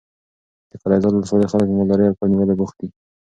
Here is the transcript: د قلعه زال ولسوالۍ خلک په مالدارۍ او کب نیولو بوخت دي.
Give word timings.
د 0.69 0.71
قلعه 0.81 1.01
زال 1.03 1.13
ولسوالۍ 1.15 1.47
خلک 1.51 1.67
په 1.69 1.75
مالدارۍ 1.77 2.05
او 2.07 2.17
کب 2.17 2.27
نیولو 2.31 2.59
بوخت 2.59 2.75
دي. 2.81 2.89